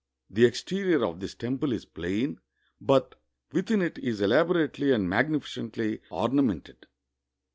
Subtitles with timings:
[0.31, 2.39] The exterior of this temple is plain,
[2.81, 6.87] but within it is elabo rately and magnificently ornamented.